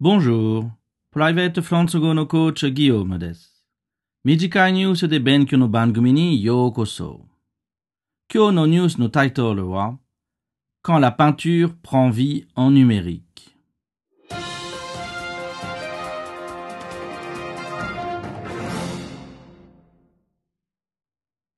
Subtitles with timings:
[0.00, 0.70] Bonjour.
[1.14, 3.64] Private フランス語のコーチギオームです。
[4.22, 7.22] 短いニュースで勉強の番組にようこそ。
[8.30, 9.98] 今日のニュースのタイトルは
[10.82, 13.22] Quand la peinture prend vie en numérique。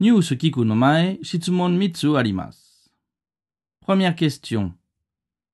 [0.00, 2.92] ニュース聞くの前、質問3つあります。
[3.86, 4.72] Première question.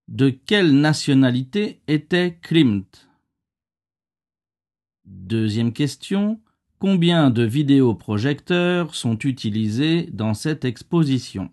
[0.08, 3.09] De quelle nationalité était Klimt?
[5.03, 6.39] Deuxième question.
[6.78, 11.52] Combien de vidéoprojecteurs sont utilisés dans cette exposition?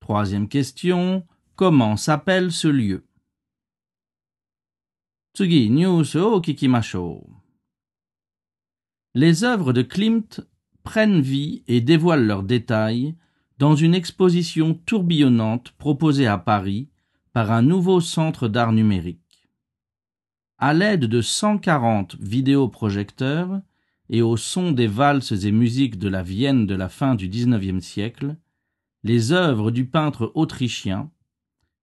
[0.00, 1.26] Troisième question.
[1.56, 3.04] Comment s'appelle ce lieu?
[5.34, 7.28] Tsugi news oh, o kikimasho.
[9.14, 10.40] Les œuvres de Klimt
[10.84, 13.14] prennent vie et dévoilent leurs détails
[13.58, 16.88] dans une exposition tourbillonnante proposée à Paris
[17.32, 19.48] par un nouveau centre d'art numérique.
[20.58, 23.60] À l'aide de 140 vidéoprojecteurs
[24.08, 27.84] et au son des valses et musiques de la Vienne de la fin du XIXe
[27.84, 28.36] siècle,
[29.02, 31.10] les œuvres du peintre autrichien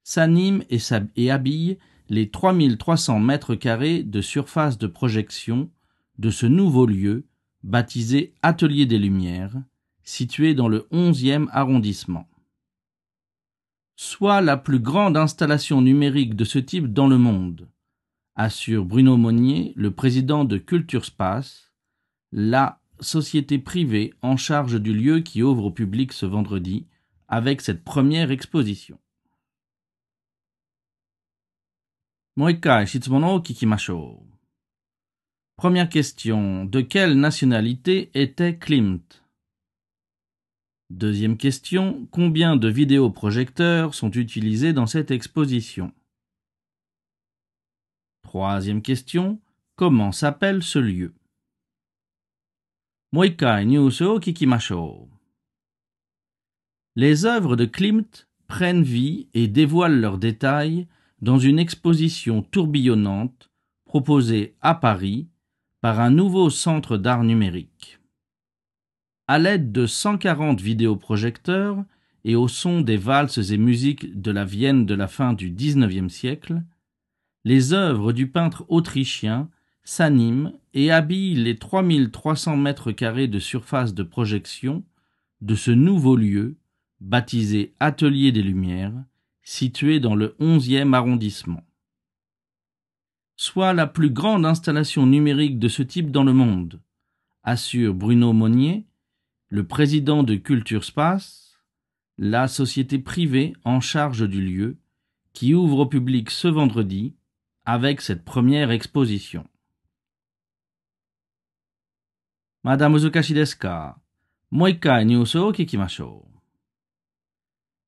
[0.04, 0.80] s'animent et,
[1.16, 1.78] et habillent
[2.10, 5.70] les 3300 mètres carrés de surface de projection
[6.20, 7.26] de ce nouveau lieu
[7.64, 9.56] baptisé Atelier des Lumières,
[10.04, 12.28] située dans le 11e arrondissement.
[13.96, 17.70] Soit la plus grande installation numérique de ce type dans le monde,
[18.36, 21.72] assure Bruno Monnier, le président de Culture Space,
[22.32, 26.88] la société privée en charge du lieu qui ouvre au public ce vendredi
[27.28, 29.00] avec cette première exposition.
[35.56, 36.66] Première question.
[36.66, 39.23] De quelle nationalité était Klimt?
[40.90, 45.92] Deuxième question, combien de vidéoprojecteurs sont utilisés dans cette exposition?
[48.24, 49.40] Troisième question,
[49.76, 51.14] comment s'appelle ce lieu?
[56.96, 60.88] Les œuvres de Klimt prennent vie et dévoilent leurs détails
[61.22, 63.52] dans une exposition tourbillonnante
[63.86, 65.28] proposée à Paris
[65.82, 68.00] par un nouveau centre d'art numérique.
[69.28, 71.84] À l'aide de 140 vidéoprojecteurs
[72.26, 76.12] et au son des valses et musiques de la Vienne de la fin du XIXe
[76.14, 76.62] siècle,
[77.46, 79.50] les œuvres du peintre autrichien
[79.84, 84.84] s'animent et habillent les 3300 mètres carrés de surface de projection
[85.42, 86.58] de ce nouveau lieu
[87.00, 88.94] baptisé Atelier des Lumières,
[89.42, 91.64] situé dans le 11e arrondissement.
[93.36, 96.82] Soit la plus grande installation numérique de ce type dans le monde,
[97.44, 98.86] assure Bruno Monnier,
[99.54, 101.60] le président de Culture Space,
[102.18, 104.80] la société privée en charge du lieu,
[105.32, 107.14] qui ouvre au public ce vendredi
[107.64, 109.46] avec cette première exposition.
[112.64, 114.00] Madame Uzukashi desu ka?
[114.50, 116.26] Moikai news o kikimashou.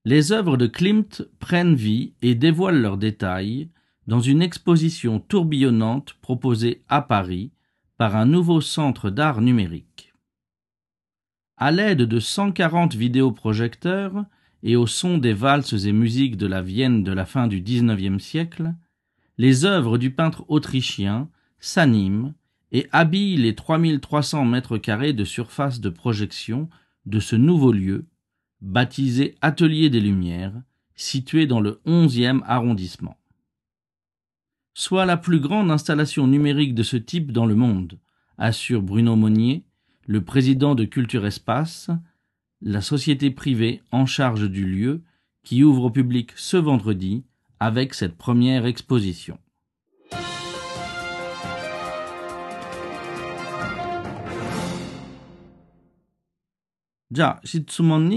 [0.04, 3.72] Les œuvres de Klimt prennent vie et dévoilent leurs détails
[4.06, 7.52] dans une exposition tourbillonnante proposée à Paris
[7.98, 9.95] par un nouveau centre d'art numérique.
[11.58, 14.26] À l'aide de 140 vidéoprojecteurs
[14.62, 18.22] et au son des valses et musiques de la Vienne de la fin du XIXe
[18.22, 18.74] siècle,
[19.38, 21.30] les œuvres du peintre autrichien
[21.60, 22.34] s'animent
[22.72, 26.70] et habillent les 3300 mètres carrés de surface de projection
[27.06, 28.06] de ce nouveau lieu,
[28.62, 30.62] baptisé Atelier des Lumières,
[30.96, 33.18] situé dans le 11e arrondissement.
[34.74, 38.00] Soit la plus grande installation numérique de ce type dans le monde,
[38.38, 39.65] assure Bruno Monnier,
[40.06, 41.90] le président de Culture Espace,
[42.62, 45.02] la société privée en charge du lieu,
[45.44, 47.24] qui ouvre au public ce vendredi
[47.60, 49.40] avec cette première exposition.
[57.12, 58.10] Ja, shitsumon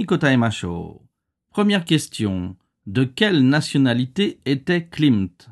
[1.50, 2.56] Première question.
[2.86, 5.48] De quelle nationalité était Klimt?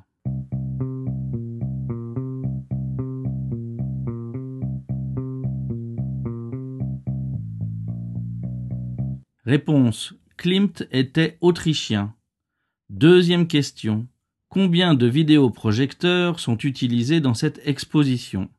[9.47, 10.13] Réponse.
[10.37, 12.17] Klimt était autrichien.
[12.91, 14.09] Deuxième question.
[14.49, 18.51] Combien de vidéoprojecteurs sont utilisés dans cette exposition?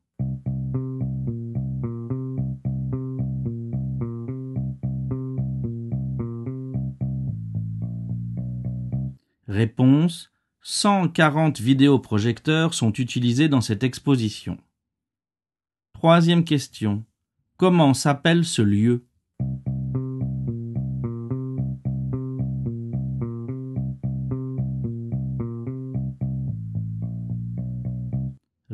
[9.50, 10.32] Réponse
[10.62, 14.58] 140 vidéoprojecteurs sont utilisés dans cette exposition.
[15.92, 17.04] Troisième question.
[17.58, 19.07] Comment s'appelle ce lieu?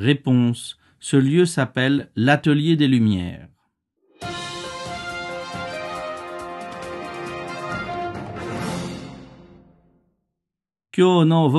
[0.04, 0.78] Réponse.
[1.00, 3.48] Ce lieu s'appelle l'Atelier des Lumières.
[10.92, 11.50] Kyo no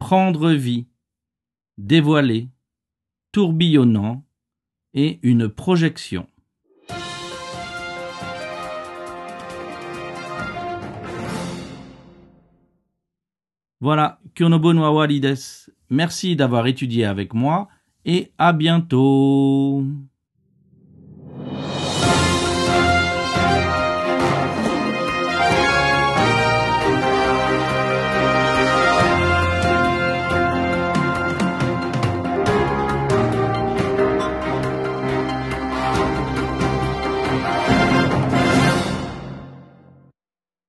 [0.00, 0.88] prendre vie,
[1.78, 2.48] dévoiler,
[3.30, 4.24] tourbillonnant
[4.92, 6.26] et une projection.
[13.80, 15.20] Voilà, Kyonobo no awari.
[15.90, 17.68] Merci d'avoir étudié avec moi
[18.04, 19.84] et à bientôt.